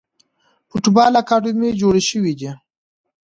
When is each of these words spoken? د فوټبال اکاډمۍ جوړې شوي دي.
د 0.03 0.03
فوټبال 0.69 1.13
اکاډمۍ 1.21 1.71
جوړې 1.81 2.01
شوي 2.09 2.33
دي. 2.39 2.51